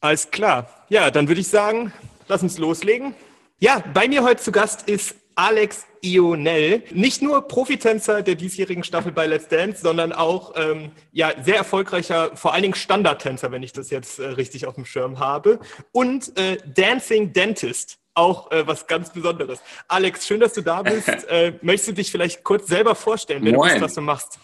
[0.00, 0.68] Alles klar.
[0.88, 1.92] Ja, dann würde ich sagen,
[2.28, 3.14] lass uns loslegen.
[3.58, 9.12] Ja, bei mir heute zu Gast ist Alex Ionel, nicht nur Profitänzer der diesjährigen Staffel
[9.12, 13.72] bei Let's Dance, sondern auch ähm, ja sehr erfolgreicher, vor allen Dingen Standardtänzer, wenn ich
[13.72, 15.60] das jetzt äh, richtig auf dem Schirm habe,
[15.92, 17.98] und äh, Dancing Dentist.
[18.14, 19.60] Auch äh, was ganz Besonderes.
[19.86, 21.08] Alex, schön, dass du da bist.
[21.28, 23.68] Äh, möchtest du dich vielleicht kurz selber vorstellen, wer Moin.
[23.68, 24.38] du bist, was du machst?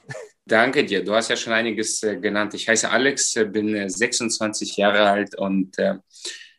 [0.47, 1.03] Danke dir.
[1.03, 2.55] Du hast ja schon einiges äh, genannt.
[2.55, 5.77] Ich heiße Alex, äh, bin 26 Jahre alt und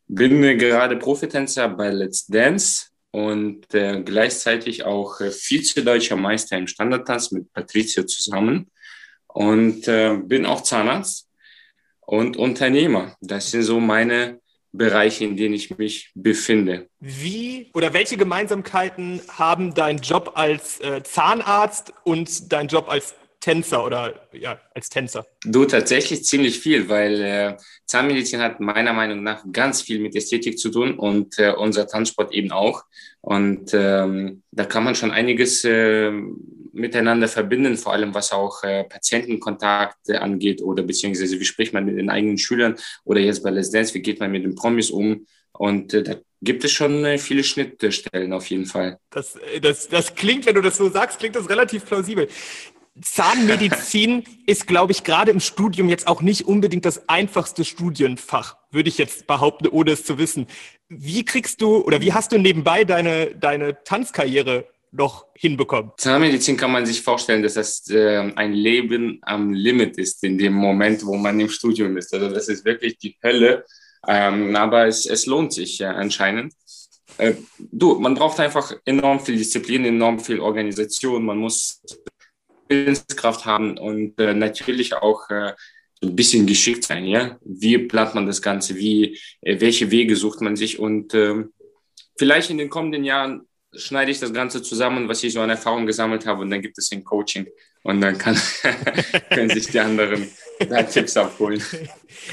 [0.07, 7.31] bin gerade Profitänzer bei Let's Dance und äh, gleichzeitig auch äh, Vize-Deutscher Meister im Standardtanz
[7.31, 8.69] mit Patricio zusammen
[9.27, 11.29] und äh, bin auch Zahnarzt
[12.01, 13.15] und Unternehmer.
[13.21, 14.41] Das sind so meine
[14.73, 16.89] Bereiche, in denen ich mich befinde.
[16.99, 23.85] Wie oder welche Gemeinsamkeiten haben dein Job als äh, Zahnarzt und dein Job als Tänzer
[23.85, 25.27] oder ja, als Tänzer?
[25.45, 30.57] Du tatsächlich ziemlich viel, weil äh, Zahnmedizin hat meiner Meinung nach ganz viel mit Ästhetik
[30.57, 32.85] zu tun und äh, unser Tanzsport eben auch.
[33.21, 36.11] Und ähm, da kann man schon einiges äh,
[36.73, 41.99] miteinander verbinden, vor allem was auch äh, Patientenkontakt angeht oder beziehungsweise wie spricht man mit
[41.99, 45.27] den eigenen Schülern oder jetzt bei Let's Dance, wie geht man mit den Promis um.
[45.51, 48.99] Und äh, da gibt es schon äh, viele Schnittstellen auf jeden Fall.
[49.09, 52.27] Das, äh, das, das klingt, wenn du das so sagst, klingt das relativ plausibel.
[53.01, 58.87] Zahnmedizin ist, glaube ich, gerade im Studium jetzt auch nicht unbedingt das einfachste Studienfach, würde
[58.87, 60.47] ich jetzt behaupten, ohne es zu wissen.
[60.87, 65.91] Wie kriegst du oder wie hast du nebenbei deine, deine Tanzkarriere noch hinbekommen?
[65.97, 70.53] Zahnmedizin kann man sich vorstellen, dass das äh, ein Leben am Limit ist in dem
[70.53, 72.13] Moment, wo man im Studium ist.
[72.13, 73.65] Also das ist wirklich die Hölle,
[74.07, 76.53] ähm, aber es, es lohnt sich ja anscheinend.
[77.17, 81.25] Äh, du, man braucht einfach enorm viel Disziplin, enorm viel Organisation.
[81.25, 81.81] Man muss
[82.67, 85.53] Willenskraft haben und äh, natürlich auch äh,
[86.03, 87.37] ein bisschen geschickt sein, ja.
[87.43, 88.75] Wie plant man das Ganze?
[88.75, 90.79] Wie, äh, welche Wege sucht man sich?
[90.79, 91.45] Und äh,
[92.17, 95.85] vielleicht in den kommenden Jahren schneide ich das Ganze zusammen, was ich so an Erfahrung
[95.85, 97.47] gesammelt habe, und dann gibt es ein Coaching
[97.83, 98.35] und dann kann,
[99.29, 100.29] können sich die anderen
[100.69, 101.61] da Tipps abholen.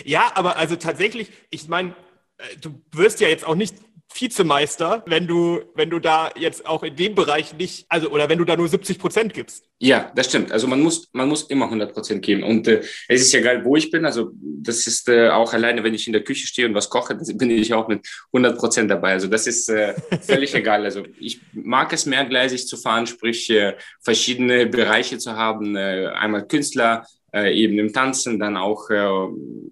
[0.05, 1.95] Ja, aber also tatsächlich, ich meine,
[2.39, 3.75] äh, du wirst ja jetzt auch nicht
[4.15, 8.39] Vizemeister, wenn du, wenn du da jetzt auch in dem Bereich nicht, also oder wenn
[8.39, 9.65] du da nur 70 Prozent gibst.
[9.79, 10.53] Ja, das stimmt.
[10.53, 12.45] Also man muss, man muss immer 100 Prozent geben.
[12.45, 14.05] Und äh, es ist ja geil, wo ich bin.
[14.05, 17.17] Also das ist äh, auch alleine, wenn ich in der Küche stehe und was koche,
[17.17, 19.13] bin ich auch mit 100 Prozent dabei.
[19.13, 20.85] Also das ist äh, völlig egal.
[20.85, 25.75] Also ich mag es mehrgleisig zu fahren, sprich äh, verschiedene Bereiche zu haben.
[25.77, 29.29] Äh, einmal Künstler, äh, eben im Tanzen, dann auch äh,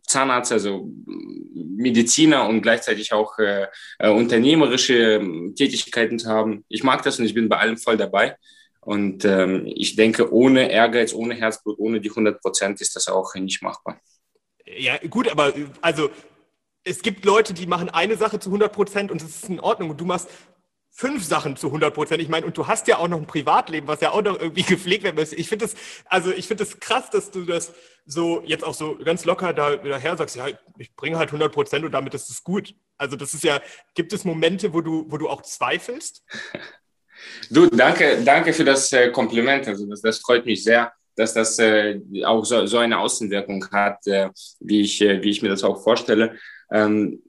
[0.06, 0.90] Zahnarzt, also
[1.54, 3.66] Mediziner und gleichzeitig auch äh,
[3.98, 6.64] äh, unternehmerische ähm, Tätigkeiten zu haben.
[6.68, 8.36] Ich mag das und ich bin bei allem voll dabei.
[8.80, 13.34] Und ähm, ich denke, ohne Ehrgeiz, ohne Herzblut, ohne die 100 Prozent ist das auch
[13.34, 14.00] nicht machbar.
[14.64, 16.10] Ja, gut, aber also
[16.82, 19.90] es gibt Leute, die machen eine Sache zu 100 Prozent und es ist in Ordnung.
[19.90, 20.28] Und du machst
[21.00, 22.20] fünf Sachen zu 100 Prozent.
[22.20, 24.62] Ich meine, und du hast ja auch noch ein Privatleben, was ja auch noch irgendwie
[24.74, 25.32] gepflegt werden muss.
[25.32, 25.74] Ich finde das,
[26.04, 27.72] also ich finde das krass, dass du das
[28.04, 31.86] so jetzt auch so ganz locker da daher sagst, ja, ich bringe halt 100 Prozent
[31.86, 32.74] und damit ist es gut.
[32.98, 33.60] Also das ist ja,
[33.94, 36.22] gibt es Momente, wo du, wo du auch zweifelst?
[37.50, 39.68] Du, danke, danke für das äh, Kompliment.
[39.68, 44.06] Also das, das freut mich sehr, dass das äh, auch so, so eine Außenwirkung hat,
[44.06, 46.38] äh, wie, ich, äh, wie ich mir das auch vorstelle.
[46.72, 47.22] Ähm,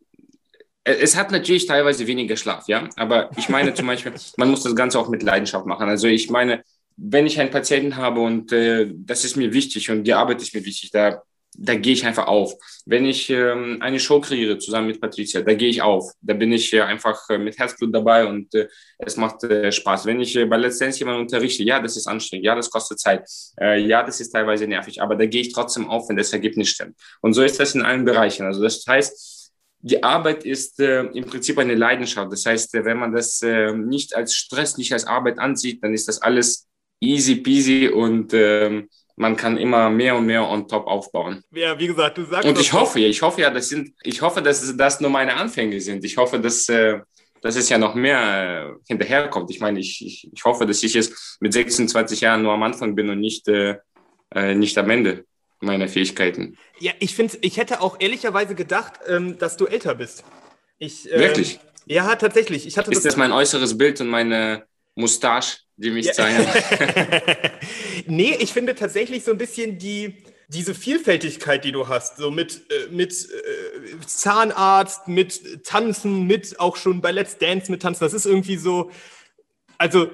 [0.84, 2.90] es hat natürlich teilweise weniger Schlaf, ja.
[2.96, 5.88] Aber ich meine zum Beispiel, man muss das Ganze auch mit Leidenschaft machen.
[5.88, 6.64] Also ich meine,
[6.98, 10.54] wenn ich einen Patienten habe und äh, das ist mir wichtig und die Arbeit ist
[10.54, 11.22] mir wichtig, da,
[11.58, 12.54] da gehe ich einfach auf.
[12.86, 16.12] Wenn ich ähm, eine Show kreiere zusammen mit Patricia, da gehe ich auf.
[16.22, 18.68] Da bin ich äh, einfach äh, mit Herzblut dabei und äh,
[18.98, 20.06] es macht äh, Spaß.
[20.06, 23.00] Wenn ich äh, bei Let's Dance jemanden unterrichte, ja, das ist anstrengend, ja, das kostet
[23.00, 23.28] Zeit,
[23.60, 26.70] äh, ja, das ist teilweise nervig, aber da gehe ich trotzdem auf, wenn das Ergebnis
[26.70, 26.96] stimmt.
[27.22, 28.46] Und so ist das in allen Bereichen.
[28.46, 29.41] Also das heißt,
[29.82, 32.32] die Arbeit ist äh, im Prinzip eine Leidenschaft.
[32.32, 35.94] Das heißt, äh, wenn man das äh, nicht als Stress, nicht als Arbeit ansieht, dann
[35.94, 36.68] ist das alles
[37.00, 38.84] easy peasy und äh,
[39.16, 41.44] man kann immer mehr und mehr on top aufbauen.
[41.52, 42.48] Ja, wie gesagt, du sagst.
[42.48, 45.36] Und ich hoffe, ja, ich hoffe ja, das sind, ich hoffe, dass das nur meine
[45.36, 46.04] Anfänge sind.
[46.04, 47.00] Ich hoffe, dass, äh,
[47.42, 49.50] dass es ja noch mehr äh, hinterherkommt.
[49.52, 52.96] Ich meine, ich, ich, ich hoffe, dass ich jetzt mit 26 Jahren nur am Anfang
[52.96, 53.78] bin und nicht, äh,
[54.34, 55.26] äh, nicht am Ende
[55.62, 56.58] meiner Fähigkeiten.
[56.80, 60.24] Ja, ich finde, ich hätte auch ehrlicherweise gedacht, ähm, dass du älter bist.
[60.80, 61.60] Ich, ähm, Wirklich?
[61.86, 62.66] Ja, tatsächlich.
[62.66, 64.66] Ich hatte Ist das, das mein äußeres Bild und meine
[64.96, 66.14] Mustache, die mich ja.
[66.14, 66.48] zeigen?
[68.08, 72.62] nee, ich finde tatsächlich so ein bisschen die, diese Vielfältigkeit, die du hast, so mit,
[72.72, 78.14] äh, mit äh, Zahnarzt, mit Tanzen, mit auch schon bei Let's Dance mit Tanzen, das
[78.14, 78.92] ist irgendwie so,
[79.78, 80.10] also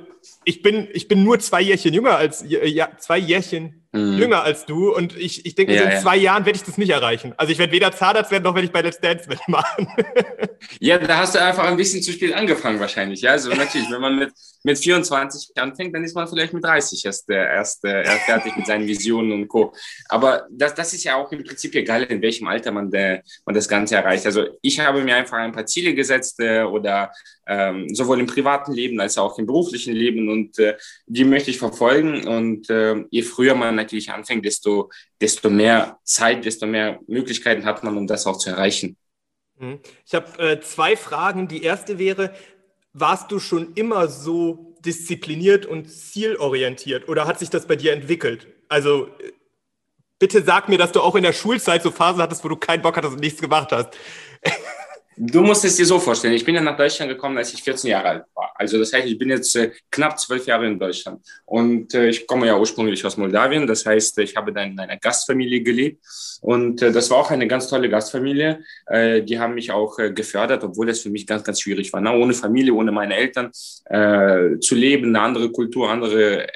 [0.45, 4.17] ich bin, ich bin nur zwei Jährchen jünger als, ja, zwei Jährchen mhm.
[4.17, 6.77] jünger als du und ich, ich denke, ja, so in zwei Jahren werde ich das
[6.77, 7.33] nicht erreichen.
[7.37, 9.87] Also ich werde weder Zahnarzt werden, noch werde ich bei Let's Dance mitmachen.
[10.79, 13.21] ja, da hast du einfach ein bisschen zu spät angefangen wahrscheinlich.
[13.21, 14.31] Ja, also natürlich, wenn man mit,
[14.63, 18.87] mit 24 anfängt, dann ist man vielleicht mit 30 erst, erst, erst fertig mit seinen
[18.87, 19.73] Visionen und Co.
[20.09, 23.55] Aber das, das ist ja auch im Prinzip egal, in welchem Alter man, der, man
[23.55, 24.25] das Ganze erreicht.
[24.25, 27.11] Also ich habe mir einfach ein paar Ziele gesetzt äh, oder
[27.47, 31.57] ähm, sowohl im privaten Leben als auch im beruflichen Leben und äh, die möchte ich
[31.57, 32.27] verfolgen.
[32.27, 34.91] Und äh, je früher man natürlich anfängt, desto,
[35.21, 38.97] desto mehr Zeit, desto mehr Möglichkeiten hat man, um das auch zu erreichen.
[39.59, 39.79] Mhm.
[40.05, 41.47] Ich habe äh, zwei Fragen.
[41.47, 42.33] Die erste wäre,
[42.93, 48.47] warst du schon immer so diszipliniert und zielorientiert oder hat sich das bei dir entwickelt?
[48.69, 49.09] Also
[50.19, 52.81] bitte sag mir, dass du auch in der Schulzeit so Phasen hattest, wo du keinen
[52.81, 53.89] Bock hattest und nichts gemacht hast.
[55.19, 57.89] Du musst es dir so vorstellen, ich bin ja nach Deutschland gekommen, als ich 14
[57.89, 58.51] Jahre alt war.
[58.53, 61.25] Also das heißt, ich bin jetzt äh, knapp zwölf Jahre in Deutschland.
[61.45, 63.65] Und äh, ich komme ja ursprünglich aus Moldawien.
[63.65, 66.05] Das heißt, ich habe dann in einer Gastfamilie gelebt.
[66.41, 68.59] Und äh, das war auch eine ganz tolle Gastfamilie.
[68.89, 71.99] Die haben mich auch gefördert, obwohl das für mich ganz, ganz schwierig war.
[71.99, 76.47] Na, ohne Familie, ohne meine Eltern zu leben, eine andere Kultur, andere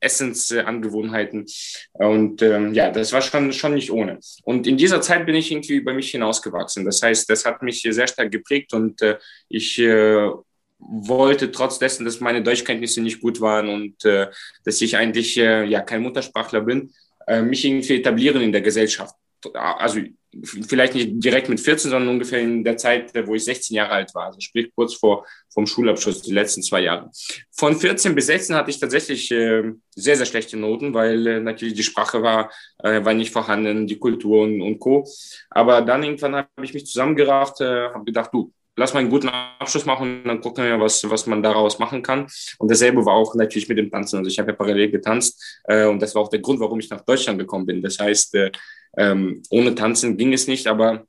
[0.00, 1.46] Essensangewohnheiten.
[1.92, 4.18] Und ähm, ja, das war schon, schon nicht ohne.
[4.44, 6.84] Und in dieser Zeit bin ich irgendwie über mich hinausgewachsen.
[6.84, 9.18] Das heißt, das hat mich sehr stark geprägt und äh,
[9.48, 10.30] ich äh,
[10.78, 14.28] wollte trotz dessen, dass meine Deutschkenntnisse nicht gut waren und äh,
[14.64, 16.92] dass ich eigentlich äh, ja kein Muttersprachler bin,
[17.26, 19.14] äh, mich irgendwie etablieren in der Gesellschaft.
[19.54, 20.00] Also
[20.42, 24.14] vielleicht nicht direkt mit 14, sondern ungefähr in der Zeit, wo ich 16 Jahre alt
[24.14, 27.10] war, also sprich kurz vor vom Schulabschluss, die letzten zwei Jahre.
[27.50, 31.74] Von 14 bis 16 hatte ich tatsächlich äh, sehr, sehr schlechte Noten, weil äh, natürlich
[31.74, 35.04] die Sprache war, äh, war nicht vorhanden, die Kultur und, und Co.
[35.50, 39.28] Aber dann irgendwann habe ich mich zusammengerafft, äh, habe gedacht, du, lass mal einen guten
[39.28, 42.26] Abschluss machen und dann gucken wir, was, was man daraus machen kann.
[42.58, 44.18] Und dasselbe war auch natürlich mit dem Tanzen.
[44.18, 46.88] Also ich habe ja parallel getanzt äh, und das war auch der Grund, warum ich
[46.88, 47.82] nach Deutschland gekommen bin.
[47.82, 48.52] Das heißt, äh,
[48.96, 51.04] ähm, ohne Tanzen ging es nicht, aber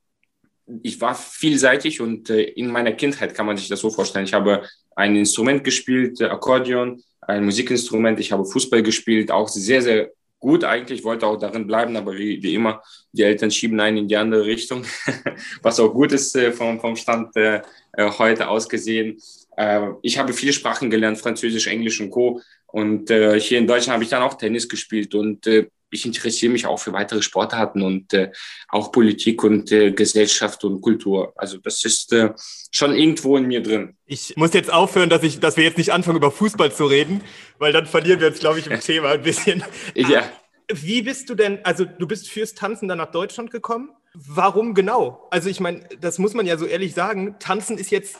[0.82, 4.24] ich war vielseitig und äh, in meiner Kindheit kann man sich das so vorstellen.
[4.24, 4.62] Ich habe
[4.96, 11.04] ein Instrument gespielt, Akkordeon, ein Musikinstrument, ich habe Fußball gespielt, auch sehr, sehr gut eigentlich,
[11.04, 12.82] wollte auch darin bleiben, aber wie, wie immer,
[13.12, 14.84] die Eltern schieben einen in die andere Richtung,
[15.62, 17.60] was auch gut ist äh, vom, vom Stand äh,
[17.92, 19.20] äh, heute aus gesehen.
[19.56, 22.40] Äh, ich habe viele Sprachen gelernt, Französisch, Englisch und Co.
[22.66, 26.52] Und äh, hier in Deutschland habe ich dann auch Tennis gespielt und äh, ich interessiere
[26.52, 28.30] mich auch für weitere Sportarten und äh,
[28.68, 31.32] auch Politik und äh, Gesellschaft und Kultur.
[31.36, 32.30] Also das ist äh,
[32.70, 33.96] schon irgendwo in mir drin.
[34.06, 37.22] Ich muss jetzt aufhören, dass ich, dass wir jetzt nicht anfangen über Fußball zu reden,
[37.58, 39.62] weil dann verlieren wir uns, glaube ich, im Thema ein bisschen.
[39.94, 40.24] Ja.
[40.72, 43.90] Wie bist du denn, also du bist fürs Tanzen dann nach Deutschland gekommen?
[44.14, 45.28] Warum genau?
[45.30, 47.36] Also ich meine, das muss man ja so ehrlich sagen.
[47.38, 48.18] Tanzen ist jetzt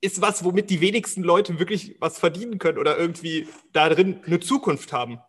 [0.00, 4.40] ist was, womit die wenigsten Leute wirklich was verdienen können oder irgendwie da drin eine
[4.40, 5.20] Zukunft haben.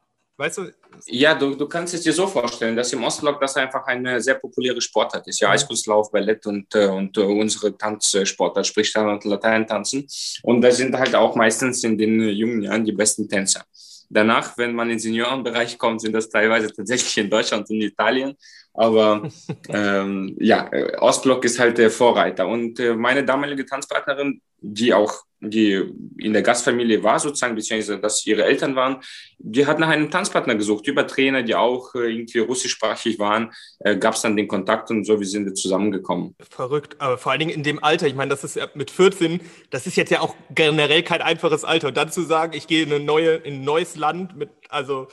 [0.41, 0.71] Weißt du?
[1.05, 4.33] Ja, du, du kannst es dir so vorstellen, dass im Ostblock das einfach eine sehr
[4.33, 5.39] populäre Sportart ist.
[5.39, 5.53] Ja, mhm.
[5.53, 10.07] Eiskunstlauf, Ballett und, äh, und uh, unsere Tanzsportart, sprich Standard- und Lateintanzen.
[10.41, 13.63] Und da sind halt auch meistens in den jungen Jahren die besten Tänzer.
[14.09, 17.83] Danach, wenn man in den Seniorenbereich kommt, sind das teilweise tatsächlich in Deutschland und in
[17.83, 18.33] Italien.
[18.73, 19.29] Aber
[19.69, 20.71] ähm, ja,
[21.01, 22.47] Ostblock ist halt der Vorreiter.
[22.47, 25.83] Und äh, meine damalige Tanzpartnerin, die auch die
[26.19, 28.97] in der Gastfamilie war sozusagen, beziehungsweise dass ihre Eltern waren,
[29.39, 33.97] die hat nach einem Tanzpartner gesucht, über Trainer, die auch äh, irgendwie russischsprachig waren, äh,
[33.97, 36.35] gab es dann den Kontakt und so, wie sind wir zusammengekommen.
[36.47, 39.41] Verrückt, aber vor allen Dingen in dem Alter, ich meine, das ist mit 14,
[39.71, 41.87] das ist jetzt ja auch generell kein einfaches Alter.
[41.87, 45.07] Und dann zu sagen, ich gehe in, eine neue, in ein neues Land mit, also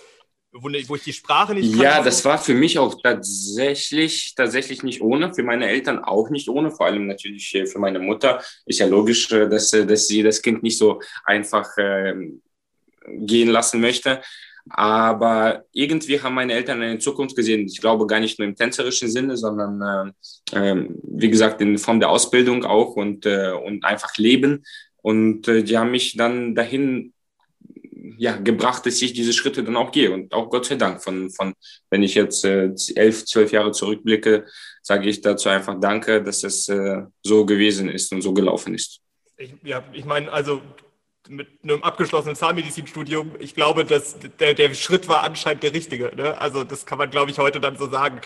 [0.52, 1.82] wo, wo ich die Sprache nicht kann.
[1.82, 6.48] Ja, das war für mich auch tatsächlich, tatsächlich nicht ohne, für meine Eltern auch nicht
[6.48, 8.42] ohne, vor allem natürlich für meine Mutter.
[8.66, 12.14] Ist ja logisch, äh, dass, äh, dass sie das Kind nicht so einfach äh,
[13.06, 14.20] gehen lassen möchte.
[14.70, 17.66] Aber irgendwie haben meine Eltern eine Zukunft gesehen.
[17.66, 20.14] Ich glaube gar nicht nur im tänzerischen Sinne, sondern
[20.52, 24.64] äh, äh, wie gesagt in Form der Ausbildung auch und, äh, und einfach Leben.
[25.00, 27.14] Und äh, die haben mich dann dahin
[28.16, 30.10] ja, gebracht, dass ich diese Schritte dann auch gehe.
[30.10, 31.54] Und auch Gott sei Dank, von, von
[31.90, 34.46] wenn ich jetzt äh, elf, zwölf Jahre zurückblicke,
[34.82, 39.00] sage ich dazu einfach Danke, dass es äh, so gewesen ist und so gelaufen ist.
[39.36, 40.62] Ich, ja, ich meine, also
[41.28, 46.10] mit einem abgeschlossenen Zahnmedizinstudium, ich glaube, dass der, der Schritt war anscheinend der richtige.
[46.16, 46.38] Ne?
[46.40, 48.20] Also das kann man, glaube ich, heute dann so sagen.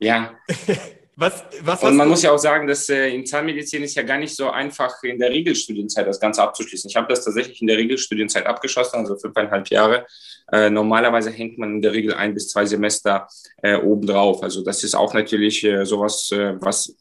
[0.00, 0.34] Ja.
[1.14, 4.16] Was, was und man muss ja auch sagen, dass äh, in Zahnmedizin ist ja gar
[4.16, 6.88] nicht so einfach in der Regelstudienzeit das Ganze abzuschließen.
[6.88, 10.06] Ich habe das tatsächlich in der Regelstudienzeit abgeschlossen, also fünfeinhalb Jahre.
[10.50, 13.28] Äh, normalerweise hängt man in der Regel ein bis zwei Semester
[13.62, 14.42] äh, obendrauf.
[14.42, 16.96] Also das ist auch natürlich äh, sowas, äh, was,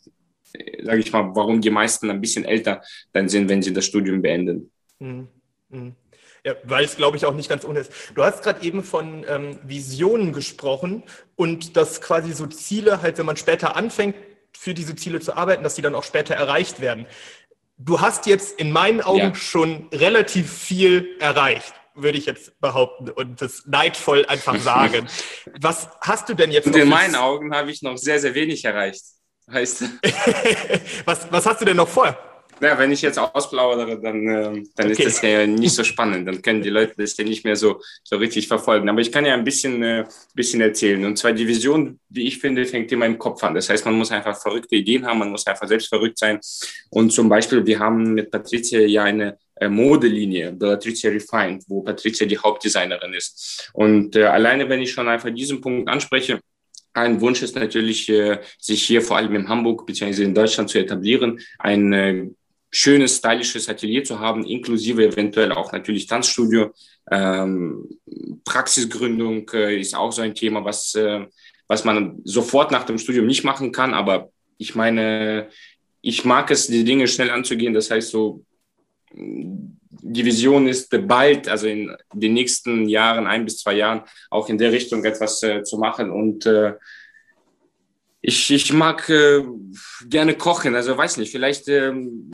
[0.54, 2.82] äh, sage ich mal, warum die meisten ein bisschen älter
[3.14, 4.72] dann sind, wenn sie das Studium beenden.
[5.00, 5.30] Mhm.
[5.70, 5.96] Mhm.
[6.44, 7.92] Ja, weil es, glaube ich, auch nicht ganz ohne ist.
[8.16, 11.04] Du hast gerade eben von ähm, Visionen gesprochen
[11.36, 14.16] und dass quasi so Ziele halt, wenn man später anfängt,
[14.58, 17.06] für diese Ziele zu arbeiten, dass die dann auch später erreicht werden.
[17.78, 19.36] Du hast jetzt in meinen Augen ja.
[19.36, 25.08] schon relativ viel erreicht, würde ich jetzt behaupten und das neidvoll einfach sagen.
[25.60, 26.66] Was hast du denn jetzt?
[26.66, 29.04] Und in meinen Augen habe ich noch sehr, sehr wenig erreicht.
[29.52, 29.84] Heißt.
[31.06, 32.18] was, was hast du denn noch vor?
[32.62, 35.04] Ja, wenn ich jetzt ausplaudere, dann, äh, dann okay.
[35.04, 36.28] ist das ja nicht so spannend.
[36.28, 38.88] Dann können die Leute das ja nicht mehr so, so richtig verfolgen.
[38.88, 41.04] Aber ich kann ja ein bisschen, äh, bisschen erzählen.
[41.04, 43.56] Und zwar die Vision, die ich finde, fängt immer im Kopf an.
[43.56, 46.40] Das heißt, man muss einfach verrückte Ideen haben, man muss einfach selbst verrückt sein.
[46.92, 52.28] Und zum Beispiel, wir haben mit Patricia ja eine äh, Modelinie, Patricia Refined, wo Patricia
[52.28, 53.72] die Hauptdesignerin ist.
[53.74, 56.40] Und äh, alleine, wenn ich schon einfach diesen Punkt anspreche,
[56.94, 60.24] ein Wunsch ist natürlich, äh, sich hier vor allem in Hamburg bzw.
[60.24, 62.28] in Deutschland zu etablieren, ein äh,
[62.72, 66.72] schönes, stylisches Atelier zu haben, inklusive eventuell auch natürlich Tanzstudio.
[67.12, 67.90] Ähm,
[68.46, 71.26] Praxisgründung äh, ist auch so ein Thema, was, äh,
[71.68, 73.94] was man sofort nach dem Studium nicht machen kann.
[73.94, 75.50] Aber ich meine,
[76.02, 77.74] ich mag es, die Dinge schnell anzugehen.
[77.74, 78.46] Das heißt, so
[79.14, 84.58] die Vision ist bald, also in den nächsten Jahren, ein bis zwei Jahren, auch in
[84.58, 86.10] der Richtung etwas äh, zu machen.
[86.10, 86.76] Und äh,
[88.22, 89.44] ich, ich mag äh,
[90.08, 92.32] gerne kochen, also weiß nicht, vielleicht ähm,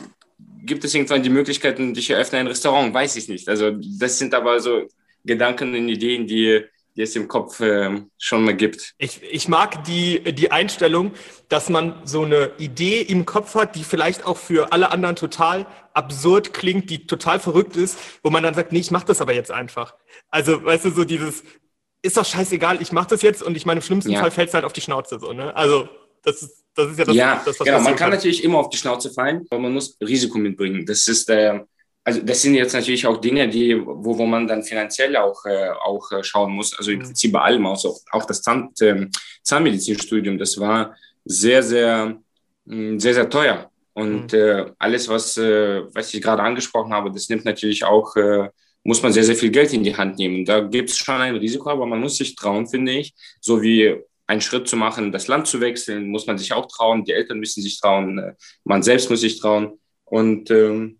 [0.67, 3.49] gibt es irgendwann die Möglichkeiten, ich eröffne ein Restaurant, weiß ich nicht.
[3.49, 4.87] Also das sind aber so
[5.25, 6.63] Gedanken und Ideen, die,
[6.95, 8.93] die es im Kopf äh, schon mal gibt.
[8.97, 11.13] Ich, ich mag die, die Einstellung,
[11.49, 15.65] dass man so eine Idee im Kopf hat, die vielleicht auch für alle anderen total
[15.93, 19.33] absurd klingt, die total verrückt ist, wo man dann sagt, nee, ich mache das aber
[19.33, 19.95] jetzt einfach.
[20.29, 21.43] Also, weißt du, so dieses,
[22.01, 24.19] ist doch scheißegal, ich mache das jetzt und ich meine, im schlimmsten ja.
[24.19, 25.55] Fall fällt es halt auf die Schnauze so, ne?
[25.55, 25.89] Also,
[26.23, 27.77] das ist, das ist ja das, ja, das was genau.
[27.79, 30.85] Man kann, kann natürlich immer auf die Schnauze fallen, aber man muss Risiko mitbringen.
[30.85, 31.59] Das ist, äh,
[32.03, 35.69] also das sind jetzt natürlich auch Dinge, die, wo, wo man dann finanziell auch, äh,
[35.69, 36.77] auch äh, schauen muss.
[36.77, 37.03] Also im mhm.
[37.03, 39.07] Prinzip bei allem, auch, auch das Zahn, äh,
[39.41, 42.17] Zahnmedizinstudium, das war sehr, sehr,
[42.65, 43.71] mh, mm, sehr, sehr teuer.
[43.93, 44.39] Und mhm.
[44.39, 48.49] äh, alles, was, äh, was ich gerade angesprochen habe, das nimmt natürlich auch, äh,
[48.83, 50.45] muss man sehr, sehr viel Geld in die Hand nehmen.
[50.45, 53.15] Da gibt es schon ein Risiko, aber man muss sich trauen, finde ich.
[53.41, 57.05] So wie einen Schritt zu machen, das Land zu wechseln, muss man sich auch trauen.
[57.05, 59.79] Die Eltern müssen sich trauen, äh, man selbst muss sich trauen.
[60.03, 60.99] Und ähm,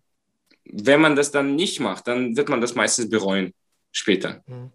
[0.64, 3.52] wenn man das dann nicht macht, dann wird man das meistens bereuen
[3.92, 4.42] später.
[4.46, 4.72] Mhm.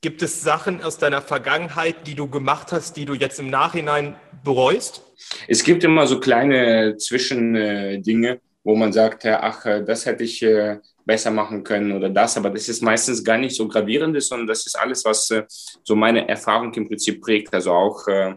[0.00, 4.14] Gibt es Sachen aus deiner Vergangenheit, die du gemacht hast, die du jetzt im Nachhinein
[4.44, 5.02] bereust?
[5.48, 10.78] Es gibt immer so kleine Zwischendinge, wo man sagt, ach, das hätte ich äh,
[11.08, 14.66] besser machen können oder das, aber das ist meistens gar nicht so gravierend, sondern das
[14.66, 15.42] ist alles, was äh,
[15.82, 17.52] so meine Erfahrung im Prinzip prägt.
[17.54, 18.34] Also auch äh,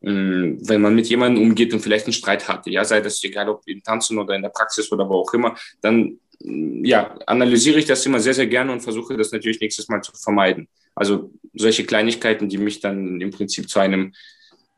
[0.00, 3.62] wenn man mit jemandem umgeht und vielleicht einen Streit hatte, ja, sei das egal ob
[3.66, 8.04] im Tanzen oder in der Praxis oder wo auch immer, dann ja, analysiere ich das
[8.06, 10.68] immer sehr, sehr gerne und versuche das natürlich nächstes Mal zu vermeiden.
[10.94, 14.12] Also solche Kleinigkeiten, die mich dann im Prinzip zu einem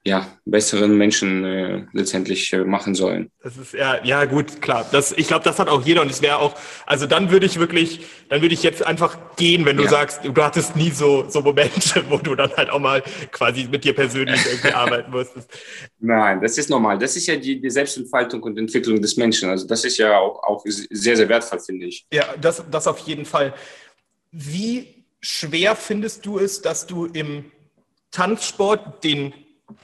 [0.08, 3.30] ja, besseren Menschen äh, letztendlich äh, machen sollen.
[3.42, 4.86] Das ist ja, ja gut, klar.
[4.90, 6.54] Das, ich glaube, das hat auch jeder und es wäre auch,
[6.86, 9.90] also dann würde ich wirklich, dann würde ich jetzt einfach gehen, wenn du ja.
[9.90, 13.84] sagst, du hattest nie so, so Momente, wo du dann halt auch mal quasi mit
[13.84, 15.50] dir persönlich irgendwie arbeiten musstest.
[16.00, 16.98] Nein, das ist normal.
[16.98, 19.50] Das ist ja die, die Selbstentfaltung und Entwicklung des Menschen.
[19.50, 22.06] Also das ist ja auch, auch sehr, sehr wertvoll, finde ich.
[22.10, 23.52] Ja, das, das auf jeden Fall.
[24.32, 27.44] Wie schwer findest du es, dass du im
[28.10, 29.34] Tanzsport den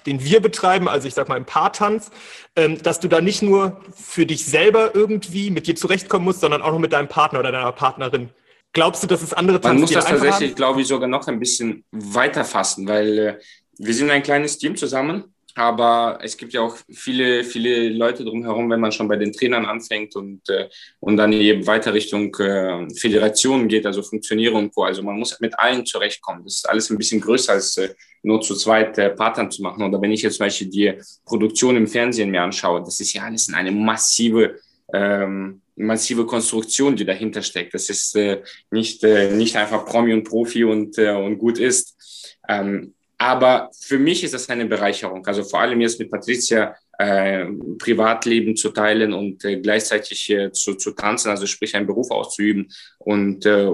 [0.07, 2.11] den wir betreiben, also ich sag mal im Paartanz,
[2.57, 6.63] ähm, dass du da nicht nur für dich selber irgendwie mit dir zurechtkommen musst, sondern
[6.63, 8.31] auch noch mit deinem Partner oder deiner Partnerin.
[8.73, 11.39] Glaubst du, dass es andere Tanz Man muss das tatsächlich, glaube ich, sogar noch ein
[11.39, 13.39] bisschen weiter fassen, weil äh,
[13.79, 18.69] wir sind ein kleines Team zusammen aber es gibt ja auch viele, viele Leute drumherum,
[18.71, 22.89] wenn man schon bei den Trainern anfängt und, äh, und dann eben weiter Richtung äh,
[22.97, 24.83] Föderationen geht, also Funktionierung und Co.
[24.83, 26.43] Also man muss mit allen zurechtkommen.
[26.45, 29.83] Das ist alles ein bisschen größer als äh, nur zu zweit äh, Partnern zu machen.
[29.83, 30.93] Oder wenn ich jetzt zum Beispiel die
[31.25, 34.57] Produktion im Fernsehen mir anschaue, das ist ja alles eine massive
[34.93, 37.75] ähm, massive Konstruktion, die dahinter steckt.
[37.75, 42.37] Das ist äh, nicht, äh, nicht einfach Promi und Profi und, äh, und gut ist.
[42.49, 45.27] Ähm, aber für mich ist das eine Bereicherung.
[45.27, 47.47] Also vor allem jetzt mit Patricia äh,
[47.79, 52.71] Privatleben zu teilen und äh, gleichzeitig äh, zu, zu tanzen, also sprich einen Beruf auszuüben.
[52.99, 53.71] Und äh,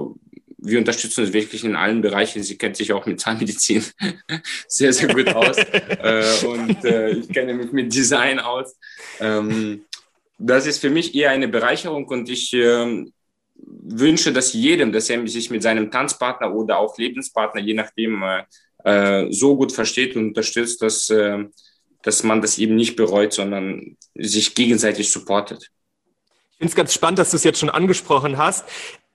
[0.61, 2.43] wir unterstützen uns wirklich in allen Bereichen.
[2.43, 3.83] Sie kennt sich auch mit Zahnmedizin
[4.67, 5.57] sehr, sehr gut aus.
[5.57, 8.77] äh, und äh, ich kenne mich mit Design aus.
[9.19, 9.85] Ähm,
[10.37, 13.05] das ist für mich eher eine Bereicherung und ich äh,
[13.55, 18.43] wünsche, dass jedem, dass er sich mit seinem Tanzpartner oder auch Lebenspartner, je nachdem, äh,
[18.83, 21.45] äh, so gut versteht und unterstützt, dass, äh,
[22.03, 25.69] dass man das eben nicht bereut, sondern sich gegenseitig supportet.
[26.51, 28.65] Ich finde es ganz spannend, dass du es jetzt schon angesprochen hast.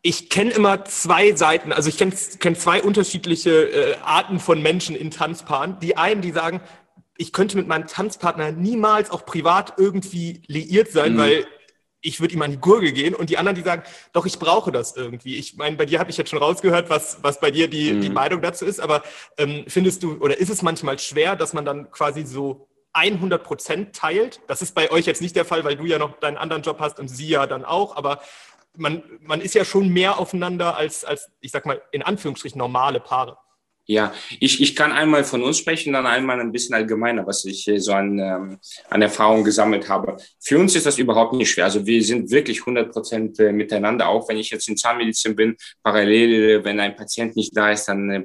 [0.06, 4.94] Ich kenne immer zwei Seiten, also ich kenne kenn zwei unterschiedliche äh, Arten von Menschen
[4.94, 5.80] in Tanzpaaren.
[5.80, 6.60] Die einen, die sagen,
[7.18, 11.18] ich könnte mit meinem Tanzpartner niemals auch privat irgendwie liiert sein, mhm.
[11.18, 11.46] weil
[12.02, 13.82] ich würde ihm an die Gurgel gehen und die anderen, die sagen,
[14.12, 15.38] doch, ich brauche das irgendwie.
[15.38, 18.00] Ich meine, bei dir habe ich jetzt schon rausgehört, was, was bei dir die, mhm.
[18.00, 19.02] die Meinung dazu ist, aber
[19.38, 23.96] ähm, findest du, oder ist es manchmal schwer, dass man dann quasi so 100 Prozent
[23.96, 24.40] teilt?
[24.46, 26.78] Das ist bei euch jetzt nicht der Fall, weil du ja noch deinen anderen Job
[26.78, 28.20] hast und sie ja dann auch, aber
[28.76, 33.00] man, man ist ja schon mehr aufeinander als, als, ich sag mal, in Anführungsstrichen normale
[33.00, 33.38] Paare.
[33.88, 37.70] Ja, ich, ich kann einmal von uns sprechen, dann einmal ein bisschen allgemeiner, was ich
[37.76, 38.58] so an, ähm,
[38.90, 40.16] an Erfahrung gesammelt habe.
[40.40, 41.66] Für uns ist das überhaupt nicht schwer.
[41.66, 45.56] Also wir sind wirklich 100 Prozent äh, miteinander, auch wenn ich jetzt in Zahnmedizin bin.
[45.84, 48.24] Parallel, wenn ein Patient nicht da ist, dann äh,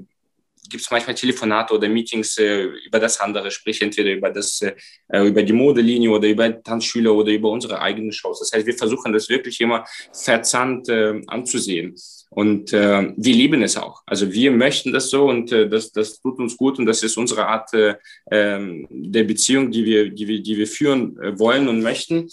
[0.72, 5.28] gibt es manchmal Telefonate oder Meetings äh, über das andere, sprich entweder über das, äh,
[5.28, 8.40] über die Modelinie oder über Tanzschüler oder über unsere eigenen Shows.
[8.40, 11.96] Das heißt, wir versuchen das wirklich immer verzahnt äh, anzusehen.
[12.34, 14.04] Und äh, wir lieben es auch.
[14.06, 17.18] Also wir möchten das so und äh, das, das tut uns gut und das ist
[17.18, 17.96] unsere Art äh,
[18.32, 22.30] ähm, der Beziehung, die wir, die wir, die wir führen äh, wollen und möchten.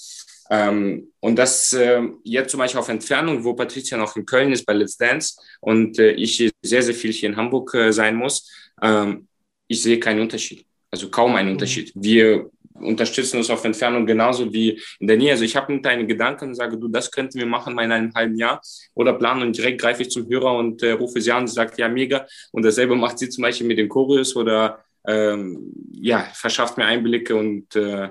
[0.50, 4.64] Ähm, und das äh, jetzt zum Beispiel auf Entfernung, wo Patricia noch in Köln ist
[4.64, 8.50] bei Let's Dance und äh, ich sehr, sehr viel hier in Hamburg äh, sein muss,
[8.82, 9.28] ähm,
[9.66, 10.64] ich sehe keinen Unterschied.
[10.90, 11.54] Also kaum einen mhm.
[11.54, 11.92] Unterschied.
[11.94, 12.50] Wir
[12.80, 15.32] unterstützen uns auf Entfernung genauso wie in der Nähe.
[15.32, 18.14] Also ich habe mit deinen Gedanken und sage, du, das könnten wir machen in einem
[18.14, 18.60] halben Jahr
[18.94, 21.78] oder planen und direkt greife ich zum Hörer und äh, rufe sie an und sagt,
[21.78, 22.26] ja, mega.
[22.52, 27.34] Und dasselbe macht sie zum Beispiel mit den Choreos oder ähm, ja, verschafft mir Einblicke
[27.34, 28.08] und äh,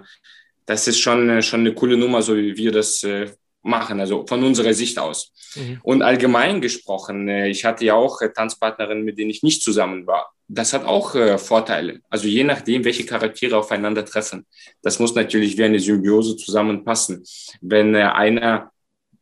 [0.67, 3.31] das ist schon, äh, schon eine coole Nummer, so wie wir das äh,
[3.63, 5.31] machen, also von unserer Sicht aus.
[5.55, 5.79] Mhm.
[5.81, 10.31] Und allgemein gesprochen, äh, ich hatte ja auch Tanzpartnerinnen, mit denen ich nicht zusammen war.
[10.49, 11.99] Das hat auch Vorteile.
[12.09, 14.45] Also je nachdem, welche Charaktere aufeinandertreffen.
[14.81, 17.25] Das muss natürlich wie eine Symbiose zusammenpassen.
[17.59, 18.71] Wenn einer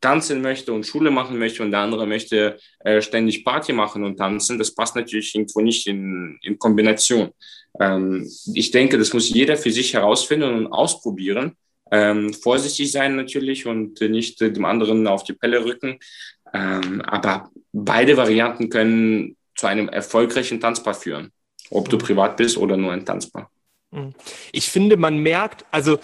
[0.01, 2.59] tanzen möchte und Schule machen möchte und der andere möchte
[2.99, 7.31] ständig Party machen und tanzen, das passt natürlich irgendwo nicht in, in Kombination.
[7.79, 11.55] Ähm, ich denke, das muss jeder für sich herausfinden und ausprobieren.
[11.91, 15.99] Ähm, vorsichtig sein natürlich und nicht äh, dem anderen auf die Pelle rücken.
[16.53, 21.31] Ähm, aber beide Varianten können zu einem erfolgreichen Tanzpaar führen,
[21.69, 23.49] ob du privat bist oder nur ein Tanzpaar.
[23.91, 24.13] Mhm.
[24.51, 25.99] Ich finde, man merkt, also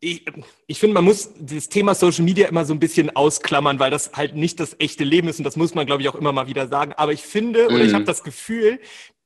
[0.00, 0.24] ich,
[0.66, 4.12] ich finde, man muss das Thema Social Media immer so ein bisschen ausklammern, weil das
[4.12, 6.46] halt nicht das echte Leben ist und das muss man, glaube ich, auch immer mal
[6.46, 6.92] wieder sagen.
[6.96, 8.06] Aber ich finde, oder ich habe mhm.
[8.06, 8.78] das Gefühl,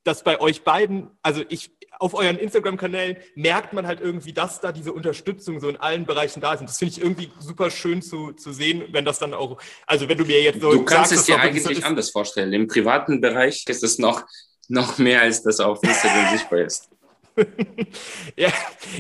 [0.05, 4.73] dass bei euch beiden, also ich auf euren Instagram-Kanälen merkt man halt irgendwie, dass da
[4.73, 6.61] diese Unterstützung so in allen Bereichen da ist.
[6.61, 10.09] Und das finde ich irgendwie super schön zu, zu sehen, wenn das dann auch, also
[10.09, 12.55] wenn du mir jetzt so Du kannst sagst, es dir eigentlich anders vorstellen.
[12.55, 14.25] Im privaten Bereich ist es noch,
[14.69, 16.89] noch mehr, als das auf Instagram sichtbar ist.
[18.37, 18.53] ja,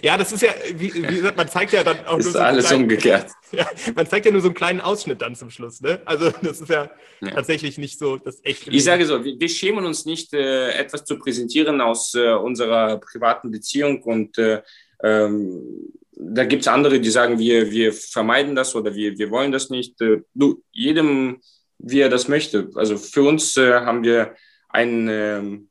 [0.02, 2.38] ja, das ist ja, wie, wie gesagt, man zeigt ja dann auch ist nur so
[2.38, 3.30] alles kleinen, umgekehrt.
[3.52, 5.80] Ja, man zeigt ja nur so einen kleinen Ausschnitt dann zum Schluss.
[5.80, 6.00] Ne?
[6.04, 6.88] Also das ist ja,
[7.20, 7.30] ja.
[7.30, 8.70] tatsächlich nicht so das echte.
[8.70, 12.98] Ich sage so, wir, wir schämen uns nicht, äh, etwas zu präsentieren aus äh, unserer
[12.98, 14.62] privaten Beziehung und äh,
[15.02, 19.50] ähm, da gibt es andere, die sagen, wir, wir vermeiden das oder wir, wir wollen
[19.50, 20.00] das nicht.
[20.00, 21.40] Äh, du, jedem,
[21.78, 22.70] wie er das möchte.
[22.74, 24.36] Also für uns äh, haben wir
[24.68, 25.69] ein ähm,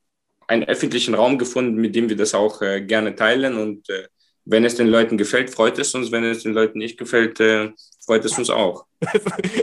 [0.50, 3.56] einen öffentlichen Raum gefunden, mit dem wir das auch äh, gerne teilen.
[3.56, 4.08] Und äh,
[4.46, 6.12] wenn es den Leuten gefällt, freut es uns.
[6.12, 7.70] Wenn es den Leuten nicht gefällt, äh,
[8.04, 8.86] freut es uns auch.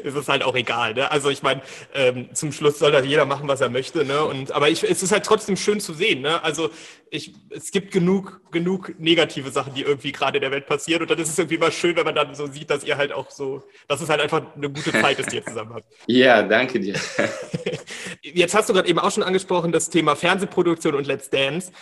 [0.04, 0.94] es ist halt auch egal.
[0.94, 1.10] Ne?
[1.10, 1.60] Also ich meine,
[1.92, 4.04] ähm, zum Schluss soll da jeder machen, was er möchte.
[4.04, 4.24] Ne?
[4.24, 6.22] Und, aber ich, es ist halt trotzdem schön zu sehen.
[6.22, 6.42] Ne?
[6.44, 6.70] Also
[7.10, 11.02] ich, es gibt genug, genug negative Sachen, die irgendwie gerade in der Welt passieren.
[11.02, 13.12] Und dann ist es irgendwie immer schön, wenn man dann so sieht, dass ihr halt
[13.12, 15.86] auch so, dass es halt einfach eine gute Zeit ist, die ihr zusammen habt.
[16.06, 16.94] Ja, danke dir.
[18.22, 21.72] Jetzt hast du gerade eben auch schon angesprochen, das Thema Fernsehproduktion und Let's Dance.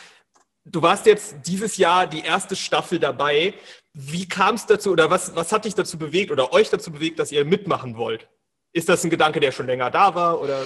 [0.65, 3.55] Du warst jetzt dieses Jahr die erste Staffel dabei.
[3.93, 7.19] Wie kam es dazu oder was, was hat dich dazu bewegt oder euch dazu bewegt,
[7.19, 8.29] dass ihr mitmachen wollt?
[8.73, 10.65] Ist das ein Gedanke, der schon länger da war oder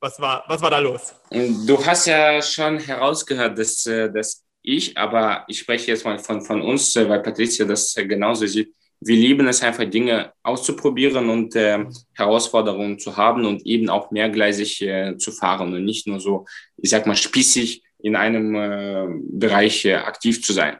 [0.00, 1.14] was war, was war da los?
[1.30, 6.40] Du hast ja schon herausgehört, dass, äh, dass ich, aber ich spreche jetzt mal von,
[6.40, 8.74] von uns, äh, weil Patricia das genauso sieht.
[9.00, 14.82] Wir lieben es einfach, Dinge auszuprobieren und äh, Herausforderungen zu haben und eben auch mehrgleisig
[14.82, 19.84] äh, zu fahren und nicht nur so, ich sag mal, spießig in einem äh, Bereich
[19.84, 20.78] äh, aktiv zu sein.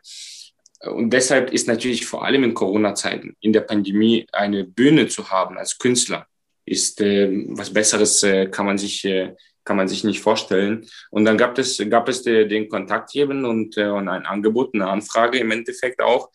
[0.81, 5.59] Und deshalb ist natürlich vor allem in Corona-Zeiten, in der Pandemie, eine Bühne zu haben
[5.59, 6.27] als Künstler,
[6.65, 10.87] ist äh, was Besseres, äh, kann man sich äh, kann man sich nicht vorstellen.
[11.11, 14.75] Und dann gab es gab es de, den Kontakt eben und, äh, und ein Angebot,
[14.75, 16.31] eine Anfrage im Endeffekt auch.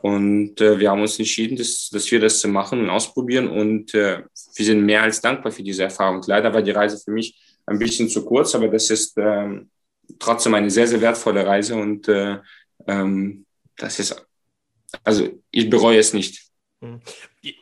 [0.00, 3.48] Und äh, wir haben uns entschieden, dass, dass wir das machen und ausprobieren.
[3.48, 4.22] Und äh,
[4.54, 6.22] wir sind mehr als dankbar für diese Erfahrung.
[6.26, 9.70] Leider war die Reise für mich ein bisschen zu kurz, aber das ist ähm,
[10.18, 11.74] trotzdem eine sehr, sehr wertvolle Reise.
[11.74, 12.38] Und äh,
[12.86, 13.44] ähm,
[13.76, 14.24] das ist,
[15.02, 16.47] also ich bereue es nicht.
[16.80, 17.00] Mhm.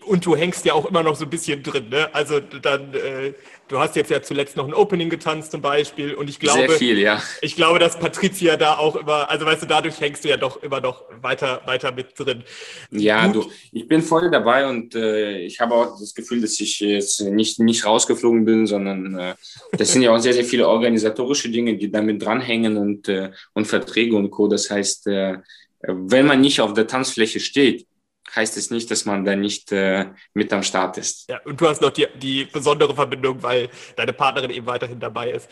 [0.06, 2.14] Und du hängst ja auch immer noch so ein bisschen drin, ne?
[2.14, 3.32] Also dann, äh,
[3.66, 6.70] du hast jetzt ja zuletzt noch ein Opening getanzt zum Beispiel und ich glaube, Sehr
[6.70, 7.22] viel, ja.
[7.40, 10.62] ich glaube, dass Patricia da auch immer, also weißt du, dadurch hängst du ja doch
[10.62, 12.44] immer noch weiter, weiter mit drin.
[12.90, 13.46] Ja, Gut.
[13.46, 17.22] du, ich bin voll dabei und äh, ich habe auch das Gefühl, dass ich jetzt
[17.22, 19.34] nicht, nicht rausgeflogen bin, sondern äh,
[19.72, 23.66] das sind ja auch sehr, sehr viele organisatorische Dinge, die damit dranhängen und, äh, und
[23.66, 24.46] Verträge und Co.
[24.46, 25.38] Das heißt, äh,
[25.80, 27.86] wenn man nicht auf der Tanzfläche steht,
[28.34, 31.28] heißt es nicht, dass man da nicht äh, mit am Start ist.
[31.28, 35.30] Ja, und du hast noch die, die besondere Verbindung, weil deine Partnerin eben weiterhin dabei
[35.30, 35.48] ist.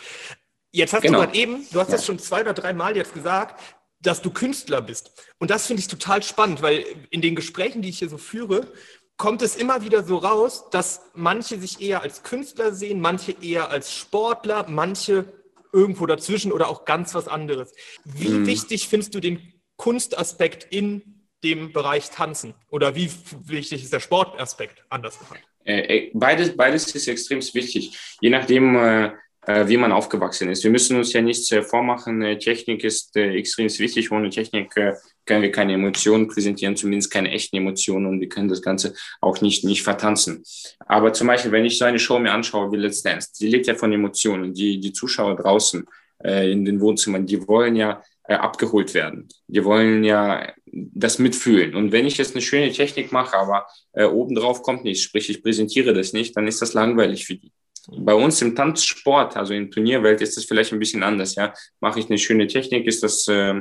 [0.72, 1.20] Jetzt hast genau.
[1.20, 1.96] du gerade eben, du hast ja.
[1.96, 3.62] das schon zwei oder drei Mal jetzt gesagt,
[4.00, 5.12] dass du Künstler bist.
[5.38, 8.72] Und das finde ich total spannend, weil in den Gesprächen, die ich hier so führe,
[9.16, 13.70] kommt es immer wieder so raus, dass manche sich eher als Künstler sehen, manche eher
[13.70, 15.32] als Sportler, manche
[15.72, 17.72] irgendwo dazwischen oder auch ganz was anderes.
[18.04, 18.46] Wie mhm.
[18.46, 22.54] wichtig findest du den Kunstaspekt in dem Bereich Tanzen?
[22.70, 23.10] Oder wie
[23.44, 25.44] wichtig ist der Sportaspekt, anders gefragt?
[25.64, 29.10] Äh, äh, beides, beides ist extrem wichtig, je nachdem, äh,
[29.46, 30.64] wie man aufgewachsen ist.
[30.64, 32.38] Wir müssen uns ja nichts vormachen.
[32.38, 34.10] Technik ist extrem wichtig.
[34.10, 38.62] Ohne Technik können wir keine Emotionen präsentieren, zumindest keine echten Emotionen und wir können das
[38.62, 40.42] Ganze auch nicht, nicht vertanzen.
[40.86, 43.66] Aber zum Beispiel, wenn ich so eine Show mir anschaue wie Let's Dance, die lebt
[43.66, 44.54] ja von Emotionen.
[44.54, 45.84] Die, die Zuschauer draußen
[46.24, 49.28] in den Wohnzimmern, die wollen ja abgeholt werden.
[49.46, 51.74] Die wollen ja das mitfühlen.
[51.74, 55.42] Und wenn ich jetzt eine schöne Technik mache, aber äh, obendrauf kommt nichts, sprich ich
[55.42, 57.52] präsentiere das nicht, dann ist das langweilig für die.
[57.98, 61.34] Bei uns im Tanzsport, also in Turnierwelt, ist das vielleicht ein bisschen anders.
[61.34, 63.60] Ja, mache ich eine schöne Technik, ist das äh,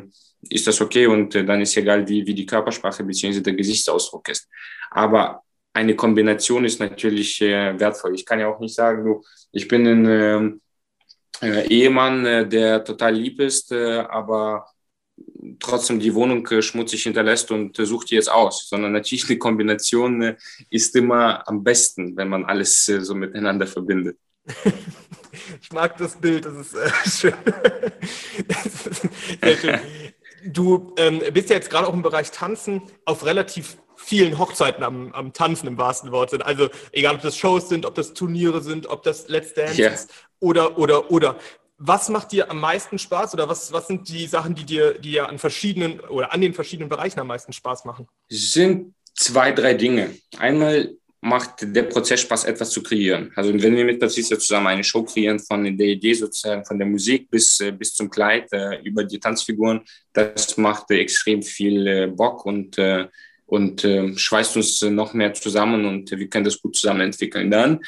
[0.49, 3.41] ist das okay und äh, dann ist egal, wie wie die Körpersprache bzw.
[3.41, 4.47] der Gesichtsausdruck ist.
[4.91, 5.41] Aber
[5.73, 8.15] eine Kombination ist natürlich äh, wertvoll.
[8.15, 10.05] Ich kann ja auch nicht sagen, du, ich bin ein
[11.41, 14.65] äh, äh, Ehemann, äh, der total lieb ist, äh, aber
[15.59, 19.37] trotzdem die Wohnung äh, schmutzig hinterlässt und äh, sucht die jetzt aus, sondern natürlich eine
[19.37, 20.35] Kombination äh,
[20.69, 24.17] ist immer am besten, wenn man alles so miteinander verbindet.
[25.61, 26.75] Ich mag das Bild, das ist
[27.19, 27.33] schön.
[29.41, 29.79] Sehr schön.
[30.45, 35.11] Du ähm, bist ja jetzt gerade auch im Bereich Tanzen auf relativ vielen Hochzeiten am,
[35.13, 36.45] am Tanzen im wahrsten Worte.
[36.45, 39.93] Also egal, ob das Shows sind, ob das Turniere sind, ob das Let's Dance yeah.
[39.93, 41.37] ist oder, oder, oder.
[41.77, 45.11] Was macht dir am meisten Spaß oder was, was sind die Sachen, die dir, die
[45.11, 48.07] dir an verschiedenen oder an den verschiedenen Bereichen am meisten Spaß machen?
[48.29, 50.11] Sind zwei, drei Dinge.
[50.37, 53.31] Einmal macht der Prozess Spaß, etwas zu kreieren.
[53.35, 56.87] Also wenn wir mit Patricia zusammen eine Show kreieren, von der Idee sozusagen, von der
[56.87, 59.81] Musik bis, äh, bis zum Kleid, äh, über die Tanzfiguren,
[60.11, 62.77] das macht äh, extrem viel Bock und
[63.45, 67.51] und äh, schweißt uns noch mehr zusammen und wir können das gut zusammen entwickeln.
[67.51, 67.81] Dann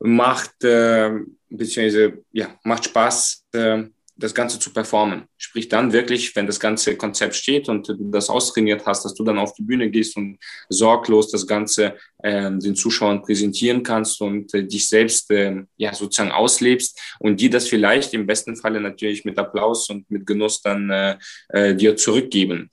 [0.00, 1.10] macht, äh,
[1.48, 3.84] beziehungsweise, ja, macht Spaß, äh,
[4.16, 5.24] das Ganze zu performen.
[5.36, 9.24] Sprich dann wirklich, wenn das ganze Konzept steht und du das austrainiert hast, dass du
[9.24, 14.54] dann auf die Bühne gehst und sorglos das Ganze äh, den Zuschauern präsentieren kannst und
[14.54, 19.24] äh, dich selbst äh, ja sozusagen auslebst und die das vielleicht im besten Falle natürlich
[19.24, 21.16] mit Applaus und mit Genuss dann äh,
[21.48, 22.70] äh, dir zurückgeben.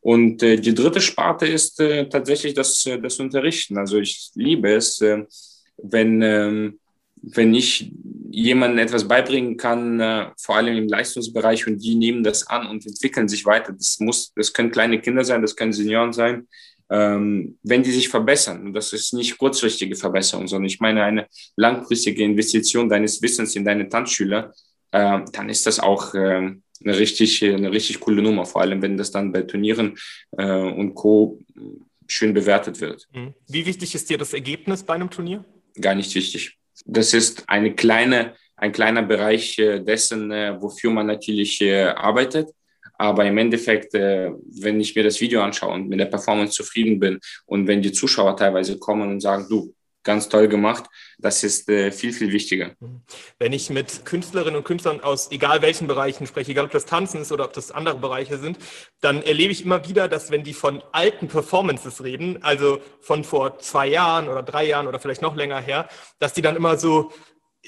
[0.00, 3.78] Und äh, die dritte Sparte ist äh, tatsächlich das, äh, das Unterrichten.
[3.78, 5.24] Also ich liebe es, äh,
[5.76, 6.78] wenn ähm,
[7.32, 7.90] wenn ich
[8.30, 12.84] jemandem etwas beibringen kann, äh, vor allem im Leistungsbereich, und die nehmen das an und
[12.84, 13.72] entwickeln sich weiter.
[13.72, 16.48] Das muss, das können kleine Kinder sein, das können Senioren sein.
[16.90, 21.26] Ähm, wenn die sich verbessern, und das ist nicht kurzfristige Verbesserung, sondern ich meine eine
[21.56, 24.52] langfristige Investition deines Wissens in deine Tanzschüler,
[24.90, 28.98] äh, dann ist das auch äh, eine richtig, eine richtig coole Nummer, vor allem wenn
[28.98, 29.96] das dann bei Turnieren
[30.36, 31.40] äh, und Co.
[32.06, 33.08] schön bewertet wird.
[33.14, 33.32] Mhm.
[33.48, 35.44] Wie wichtig ist dir das Ergebnis bei einem Turnier?
[35.80, 36.56] Gar nicht wichtig.
[36.84, 42.50] Das ist eine kleine, ein kleiner Bereich äh, dessen, äh, wofür man natürlich äh, arbeitet.
[42.96, 47.18] Aber im Endeffekt, wenn ich mir das Video anschaue und mit der Performance zufrieden bin
[47.44, 49.74] und wenn die Zuschauer teilweise kommen und sagen, du,
[50.04, 50.84] ganz toll gemacht.
[51.18, 52.72] Das ist äh, viel, viel wichtiger.
[53.38, 57.20] Wenn ich mit Künstlerinnen und Künstlern aus egal welchen Bereichen spreche, egal ob das Tanzen
[57.20, 58.58] ist oder ob das andere Bereiche sind,
[59.00, 63.58] dann erlebe ich immer wieder, dass wenn die von alten Performances reden, also von vor
[63.58, 65.88] zwei Jahren oder drei Jahren oder vielleicht noch länger her,
[66.18, 67.10] dass die dann immer so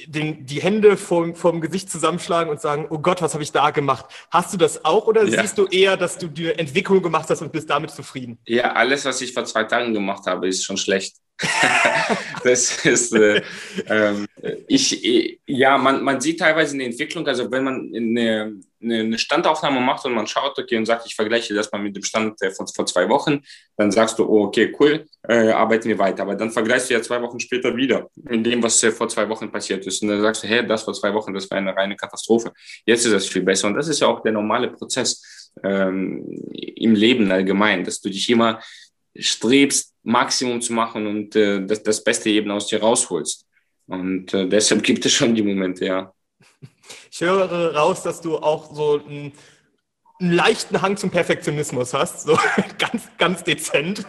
[0.04, 3.70] den, die Hände vorm, vorm Gesicht zusammenschlagen und sagen, oh Gott, was habe ich da
[3.70, 4.04] gemacht?
[4.30, 5.40] Hast du das auch oder ja.
[5.40, 8.38] siehst du eher, dass du die Entwicklung gemacht hast und bist damit zufrieden?
[8.46, 11.16] Ja, alles, was ich vor zwei Tagen gemacht habe, ist schon schlecht.
[12.44, 13.42] das ist, äh,
[13.88, 14.26] ähm,
[14.68, 20.06] ich, ja, man, man sieht teilweise eine Entwicklung, also wenn man eine, eine Standaufnahme macht
[20.06, 22.86] und man schaut, okay, und sagt, ich vergleiche das mal mit dem Stand von vor
[22.86, 23.42] zwei Wochen,
[23.76, 26.22] dann sagst du, oh, okay, cool, äh, arbeiten wir weiter.
[26.22, 29.28] Aber dann vergleichst du ja zwei Wochen später wieder mit dem, was äh, vor zwei
[29.28, 30.02] Wochen passiert ist.
[30.02, 32.52] Und dann sagst du, hey, das vor zwei Wochen, das war eine reine Katastrophe.
[32.86, 33.68] Jetzt ist das viel besser.
[33.68, 38.28] Und das ist ja auch der normale Prozess ähm, im Leben allgemein, dass du dich
[38.30, 38.60] immer
[39.18, 43.44] strebst, Maximum zu machen und äh, das, das Beste eben aus dir rausholst.
[43.88, 46.12] Und äh, deshalb gibt es schon die Momente, ja.
[47.10, 49.32] Ich höre raus, dass du auch so einen,
[50.20, 52.38] einen leichten Hang zum Perfektionismus hast, so
[52.78, 54.06] ganz, ganz dezent.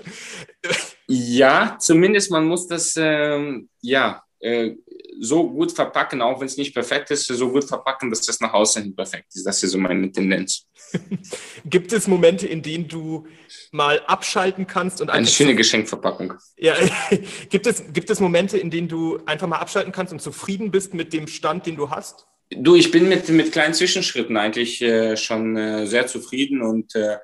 [1.07, 4.75] Ja, zumindest man muss das, ähm, ja, äh,
[5.19, 8.53] so gut verpacken, auch wenn es nicht perfekt ist, so gut verpacken, dass das nach
[8.53, 9.47] außen hin perfekt ist.
[9.47, 10.66] Das ist so meine Tendenz.
[11.65, 13.27] Gibt es Momente, in denen du
[13.71, 16.33] mal abschalten kannst und eine schöne Geschenkverpackung?
[16.57, 16.75] Ja,
[17.49, 20.93] gibt es gibt es Momente, in denen du einfach mal abschalten kannst und zufrieden bist
[20.93, 22.25] mit dem Stand, den du hast?
[22.49, 27.17] Du, ich bin mit mit kleinen Zwischenschritten eigentlich äh, schon äh, sehr zufrieden und äh,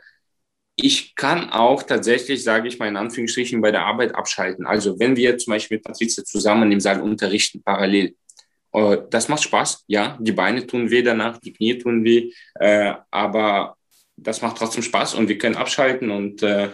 [0.76, 4.65] ich kann auch tatsächlich, sage ich mal in Anführungsstrichen, bei der Arbeit abschalten.
[4.65, 8.15] Also wenn wir zum Beispiel mit Patrizia zusammen im Saal unterrichten, parallel,
[8.73, 10.17] äh, das macht Spaß, ja.
[10.19, 13.75] Die Beine tun weh danach, die Knie tun weh, äh, aber
[14.17, 16.12] das macht trotzdem Spaß und wir können abschalten.
[16.12, 16.69] Und äh,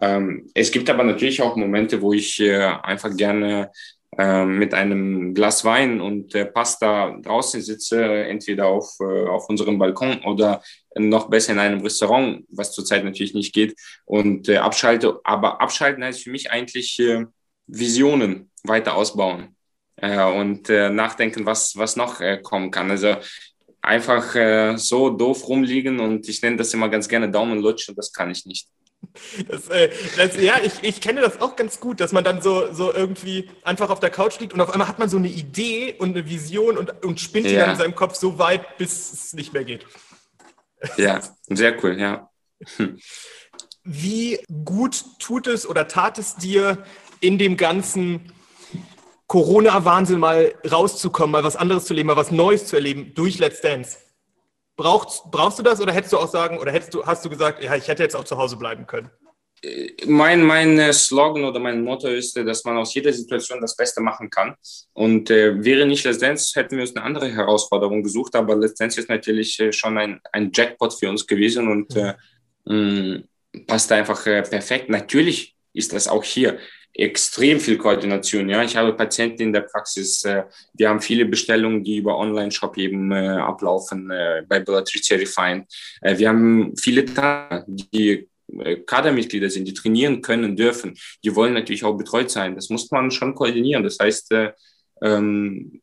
[0.00, 3.70] ähm, es gibt aber natürlich auch Momente, wo ich äh, einfach gerne
[4.18, 9.78] äh, mit einem Glas Wein und äh, Pasta draußen sitze, entweder auf, äh, auf unserem
[9.78, 10.62] Balkon oder
[10.96, 15.20] noch besser in einem Restaurant, was zurzeit natürlich nicht geht, und äh, abschalte.
[15.24, 17.26] Aber abschalten heißt für mich eigentlich äh,
[17.66, 19.54] Visionen weiter ausbauen
[20.02, 22.90] und äh, nachdenken, was, was noch äh, kommen kann.
[22.90, 23.16] Also
[23.80, 28.12] einfach äh, so doof rumliegen und ich nenne das immer ganz gerne Daumenlutsch und das
[28.12, 28.68] kann ich nicht.
[29.48, 32.72] Das, äh, das, ja, ich, ich kenne das auch ganz gut, dass man dann so,
[32.72, 35.94] so irgendwie einfach auf der Couch liegt und auf einmal hat man so eine Idee
[35.98, 39.32] und eine Vision und, und spinnt die dann in seinem Kopf so weit, bis es
[39.34, 39.86] nicht mehr geht.
[40.96, 42.30] Ja, sehr cool, ja.
[42.76, 42.98] Hm.
[43.84, 46.84] Wie gut tut es oder tat es dir
[47.20, 48.32] in dem ganzen
[49.34, 53.60] Corona-Wahnsinn mal rauszukommen, mal was anderes zu leben, mal was Neues zu erleben durch Let's
[53.60, 53.98] Dance?
[54.76, 57.60] Brauchst, brauchst du das oder hättest du auch sagen, oder hättest du, hast du gesagt,
[57.60, 59.10] ja, ich hätte jetzt auch zu Hause bleiben können?
[60.06, 63.74] mein, mein äh, Slogan oder mein Motto ist, äh, dass man aus jeder Situation das
[63.74, 64.54] Beste machen kann.
[64.92, 68.36] Und äh, wäre nicht Let's Dance, hätten wir uns eine andere Herausforderung gesucht.
[68.36, 72.14] Aber Let's Dance ist natürlich äh, schon ein, ein Jackpot für uns gewesen und äh,
[72.66, 73.22] mh,
[73.66, 74.90] passt einfach äh, perfekt.
[74.90, 76.58] Natürlich ist das auch hier
[76.94, 78.48] extrem viel Koordination.
[78.48, 80.24] Ja, ich habe Patienten in der Praxis.
[80.24, 85.66] Äh, wir haben viele Bestellungen, die über Online-Shop eben äh, ablaufen äh, bei Bellatrix Refined.
[86.00, 88.28] Äh, wir haben viele Tage, die
[88.60, 92.54] äh, Kadermitglieder sind, die trainieren können, dürfen, die wollen natürlich auch betreut sein.
[92.54, 93.82] Das muss man schon koordinieren.
[93.82, 94.52] Das heißt, äh,
[95.02, 95.80] ähm,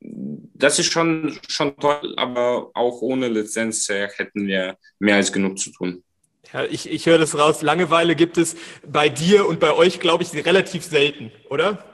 [0.00, 5.58] das ist schon, schon toll, aber auch ohne Lizenz äh, hätten wir mehr als genug
[5.58, 6.04] zu tun.
[6.52, 7.62] Ja, ich, ich höre das raus.
[7.62, 11.84] Langeweile gibt es bei dir und bei euch, glaube ich, relativ selten, oder?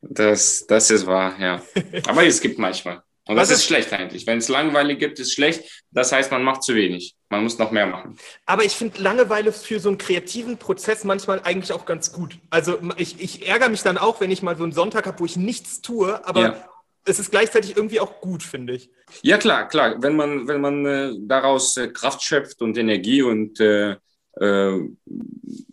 [0.00, 1.62] Das, das ist wahr, ja.
[2.08, 3.02] Aber es gibt manchmal.
[3.28, 4.26] Und das ist schlecht eigentlich.
[4.26, 5.84] Wenn es Langeweile gibt, ist schlecht.
[5.90, 7.14] Das heißt, man macht zu wenig.
[7.28, 8.16] Man muss noch mehr machen.
[8.46, 12.38] Aber ich finde Langeweile für so einen kreativen Prozess manchmal eigentlich auch ganz gut.
[12.48, 15.26] Also ich, ich ärgere mich dann auch, wenn ich mal so einen Sonntag habe, wo
[15.26, 16.67] ich nichts tue, aber ja.
[17.04, 18.90] Es ist gleichzeitig irgendwie auch gut, finde ich.
[19.22, 19.96] Ja, klar, klar.
[20.02, 23.96] Wenn man, wenn man äh, daraus äh, Kraft schöpft und Energie und äh,
[24.40, 24.88] äh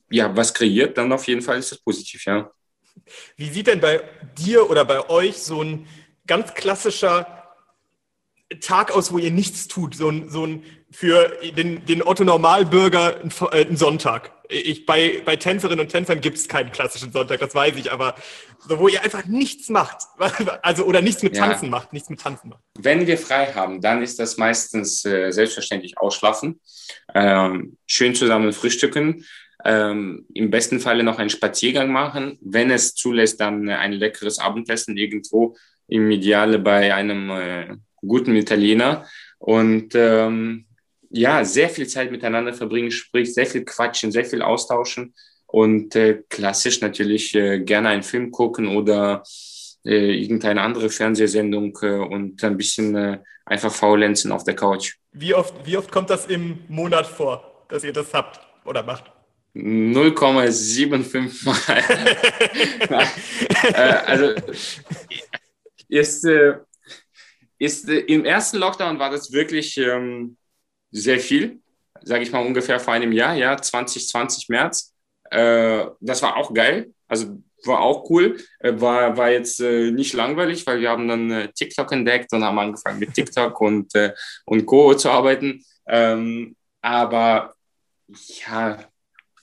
[0.09, 2.49] ja, was kreiert, dann auf jeden Fall ist das positiv, ja.
[3.35, 4.01] Wie sieht denn bei
[4.37, 5.87] dir oder bei euch so ein
[6.25, 7.35] ganz klassischer
[8.61, 13.19] Tag aus, wo ihr nichts tut, so ein, so ein für den, den Otto Normalbürger
[13.21, 14.31] ein, ein Sonntag.
[14.49, 18.15] Ich, bei, bei Tänzerinnen und Tänzern gibt es keinen klassischen Sonntag, das weiß ich, aber
[18.67, 19.97] so, wo ihr einfach nichts macht,
[20.61, 21.71] also oder nichts mit Tanzen ja.
[21.71, 22.61] macht, nichts mit Tanzen macht.
[22.77, 26.59] Wenn wir frei haben, dann ist das meistens äh, selbstverständlich ausschlafen,
[27.13, 29.25] ähm, schön zusammen frühstücken,
[29.63, 34.97] ähm, im besten Falle noch einen Spaziergang machen, wenn es zulässt, dann ein leckeres Abendessen
[34.97, 35.55] irgendwo,
[35.87, 39.05] im Ideale bei einem äh, guten Italiener
[39.39, 40.64] und ähm,
[41.15, 45.13] ja, sehr viel Zeit miteinander verbringen, sprich sehr viel quatschen, sehr viel austauschen
[45.47, 49.23] und äh, klassisch natürlich äh, gerne einen Film gucken oder
[49.85, 54.95] äh, irgendeine andere Fernsehsendung äh, und ein bisschen äh, einfach faulenzen auf der Couch.
[55.13, 59.05] Wie oft, wie oft kommt das im Monat vor, dass ihr das habt oder macht?
[59.55, 61.57] 0,75 Mal.
[63.73, 64.33] äh, also
[65.87, 66.27] ist,
[67.57, 70.35] ist im ersten Lockdown war das wirklich ähm,
[70.95, 71.59] sehr viel,
[72.01, 74.93] sage ich mal ungefähr vor einem Jahr, ja, 2020 März.
[75.29, 80.13] Äh, das war auch geil, also war auch cool, äh, war, war jetzt äh, nicht
[80.13, 84.13] langweilig, weil wir haben dann äh, TikTok entdeckt und haben angefangen mit TikTok und, äh,
[84.45, 84.93] und Co.
[84.93, 85.63] zu arbeiten.
[85.87, 87.55] Ähm, aber
[88.47, 88.77] ja,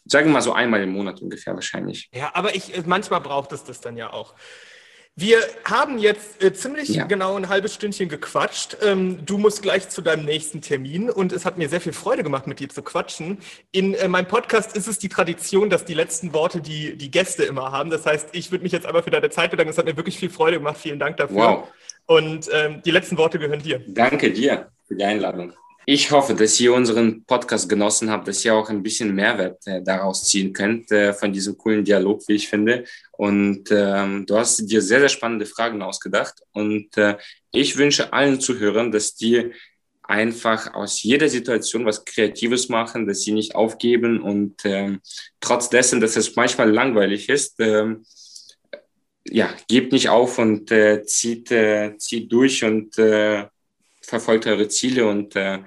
[0.04, 2.08] sagen wir mal so einmal im Monat ungefähr wahrscheinlich.
[2.12, 4.34] Ja, aber ich, manchmal braucht es das dann ja auch.
[5.14, 7.04] Wir haben jetzt äh, ziemlich ja.
[7.04, 8.78] genau ein halbes Stündchen gequatscht.
[8.82, 12.22] Ähm, du musst gleich zu deinem nächsten Termin und es hat mir sehr viel Freude
[12.22, 13.38] gemacht, mit dir zu quatschen.
[13.72, 17.42] In äh, meinem Podcast ist es die Tradition, dass die letzten Worte die, die Gäste
[17.42, 17.90] immer haben.
[17.90, 19.70] Das heißt, ich würde mich jetzt einmal für deine Zeit bedanken.
[19.70, 20.78] Es hat mir wirklich viel Freude gemacht.
[20.78, 21.36] Vielen Dank dafür.
[21.36, 21.68] Wow.
[22.06, 23.82] Und ähm, die letzten Worte gehören dir.
[23.86, 25.52] Danke dir für die Einladung.
[25.84, 29.82] Ich hoffe, dass ihr unseren Podcast genossen habt, dass ihr auch ein bisschen Mehrwert äh,
[29.82, 32.84] daraus ziehen könnt äh, von diesem coolen Dialog, wie ich finde.
[33.10, 36.34] Und ähm, du hast dir sehr, sehr spannende Fragen ausgedacht.
[36.52, 37.16] Und äh,
[37.50, 39.50] ich wünsche allen Zuhörern, dass die
[40.04, 45.00] einfach aus jeder Situation was Kreatives machen, dass sie nicht aufgeben und ähm,
[45.40, 48.04] trotz dessen, dass es manchmal langweilig ist, ähm,
[49.26, 53.46] ja, gebt nicht auf und äh, zieht, äh, zieht durch und äh,
[54.02, 55.60] verfolgt eure Ziele und äh,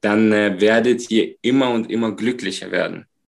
[0.00, 3.06] dann äh, werdet ihr immer und immer glücklicher werden.